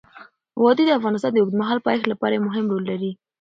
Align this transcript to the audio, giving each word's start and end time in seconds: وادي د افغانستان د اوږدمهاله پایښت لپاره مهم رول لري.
وادي 0.61 0.83
د 0.85 0.91
افغانستان 0.99 1.31
د 1.33 1.37
اوږدمهاله 1.41 1.85
پایښت 1.87 2.05
لپاره 2.09 2.43
مهم 2.47 2.65
رول 2.71 2.83
لري. 2.91 3.11